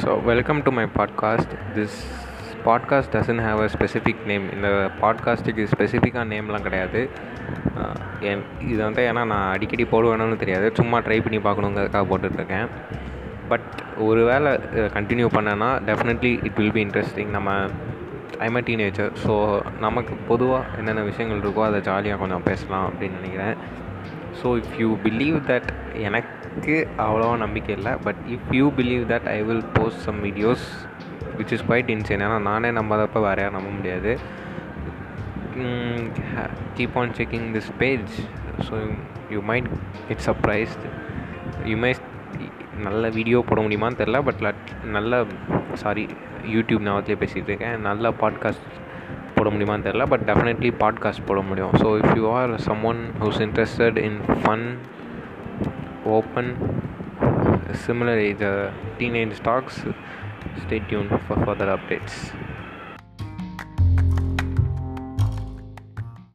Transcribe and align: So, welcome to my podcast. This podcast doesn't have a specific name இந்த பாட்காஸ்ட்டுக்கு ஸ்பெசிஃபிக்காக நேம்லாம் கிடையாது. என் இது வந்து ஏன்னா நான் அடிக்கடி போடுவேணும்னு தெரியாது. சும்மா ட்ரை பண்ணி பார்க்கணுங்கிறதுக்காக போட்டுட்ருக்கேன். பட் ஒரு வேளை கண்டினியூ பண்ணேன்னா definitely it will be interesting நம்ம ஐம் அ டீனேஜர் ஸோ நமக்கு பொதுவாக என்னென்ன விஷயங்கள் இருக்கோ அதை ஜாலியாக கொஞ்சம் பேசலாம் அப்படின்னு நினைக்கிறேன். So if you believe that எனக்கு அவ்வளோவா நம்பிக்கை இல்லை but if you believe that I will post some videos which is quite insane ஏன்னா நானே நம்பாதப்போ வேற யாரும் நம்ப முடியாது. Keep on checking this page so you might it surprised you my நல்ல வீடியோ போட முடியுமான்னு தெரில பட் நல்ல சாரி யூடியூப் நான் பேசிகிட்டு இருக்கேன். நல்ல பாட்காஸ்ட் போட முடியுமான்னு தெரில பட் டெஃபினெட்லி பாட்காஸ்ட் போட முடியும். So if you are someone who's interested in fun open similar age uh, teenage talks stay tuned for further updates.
So, 0.00 0.14
welcome 0.26 0.58
to 0.62 0.70
my 0.70 0.86
podcast. 0.96 1.46
This 1.76 1.92
podcast 2.64 3.12
doesn't 3.12 3.40
have 3.44 3.60
a 3.60 3.68
specific 3.78 4.24
name 4.26 4.52
இந்த 4.52 4.90
பாட்காஸ்ட்டுக்கு 5.00 5.66
ஸ்பெசிஃபிக்காக 5.76 6.24
நேம்லாம் 6.32 6.62
கிடையாது. 6.62 7.10
என் 8.20 8.42
இது 8.68 8.82
வந்து 8.82 9.02
ஏன்னா 9.02 9.24
நான் 9.26 9.52
அடிக்கடி 9.52 9.84
போடுவேணும்னு 9.84 10.36
தெரியாது. 10.36 10.70
சும்மா 10.74 10.98
ட்ரை 10.98 11.18
பண்ணி 11.20 11.38
பார்க்கணுங்கிறதுக்காக 11.38 12.04
போட்டுட்ருக்கேன். 12.10 12.66
பட் 13.48 13.82
ஒரு 13.98 14.24
வேளை 14.24 14.52
கண்டினியூ 14.96 15.28
பண்ணேன்னா 15.36 15.70
definitely 15.86 16.44
it 16.44 16.56
will 16.56 16.72
be 16.72 16.84
interesting 16.84 17.30
நம்ம 17.38 17.64
ஐம் 18.38 18.54
அ 18.54 18.60
டீனேஜர் 18.60 19.12
ஸோ 19.26 19.62
நமக்கு 19.80 20.14
பொதுவாக 20.28 20.64
என்னென்ன 20.78 21.00
விஷயங்கள் 21.00 21.50
இருக்கோ 21.50 21.64
அதை 21.64 21.80
ஜாலியாக 21.80 22.20
கொஞ்சம் 22.20 22.42
பேசலாம் 22.42 22.88
அப்படின்னு 22.88 23.16
நினைக்கிறேன். 23.20 23.56
So 24.42 24.48
if 24.60 24.74
you 24.78 24.88
believe 25.04 25.36
that 25.50 25.68
எனக்கு 26.06 26.74
அவ்வளோவா 26.98 27.36
நம்பிக்கை 27.36 27.74
இல்லை 27.76 27.92
but 28.04 28.20
if 28.28 28.54
you 28.54 28.66
believe 28.76 29.04
that 29.12 29.28
I 29.34 29.42
will 29.42 29.64
post 29.72 29.98
some 29.98 30.24
videos 30.24 30.64
which 31.38 31.52
is 31.56 31.64
quite 31.68 31.90
insane 31.94 32.24
ஏன்னா 32.26 32.40
நானே 32.40 32.70
நம்பாதப்போ 32.70 33.20
வேற 33.20 33.38
யாரும் 33.42 33.58
நம்ப 33.58 33.70
முடியாது. 33.70 34.12
Keep 36.76 36.96
on 37.00 37.14
checking 37.18 37.46
this 37.56 37.70
page 37.78 38.14
so 38.68 38.76
you 39.30 39.40
might 39.50 39.68
it 40.08 40.24
surprised 40.26 40.84
you 41.64 41.76
my 41.84 41.94
நல்ல 42.86 43.08
வீடியோ 43.08 43.38
போட 43.48 43.60
முடியுமான்னு 43.60 44.00
தெரில 44.02 44.18
பட் 44.24 44.42
நல்ல 44.96 45.24
சாரி 45.82 46.04
யூடியூப் 46.54 46.86
நான் 46.88 47.08
பேசிகிட்டு 47.22 47.50
இருக்கேன். 47.52 47.78
நல்ல 47.80 48.10
பாட்காஸ்ட் 48.20 48.66
போட 49.36 49.48
முடியுமான்னு 49.54 49.86
தெரில 49.88 50.04
பட் 50.12 50.24
டெஃபினெட்லி 50.30 50.70
பாட்காஸ்ட் 50.82 51.26
போட 51.26 51.40
முடியும். 51.40 51.72
So 51.72 51.88
if 52.00 52.16
you 52.16 52.26
are 52.38 52.52
someone 52.84 53.00
who's 53.20 53.40
interested 53.46 53.98
in 54.08 54.20
fun 54.42 54.66
open 56.18 56.50
similar 57.86 58.16
age 58.26 58.42
uh, 58.42 58.70
teenage 58.98 59.38
talks 59.46 59.74
stay 60.62 60.78
tuned 60.90 61.10
for 61.26 61.36
further 61.46 61.68
updates. 61.74 62.14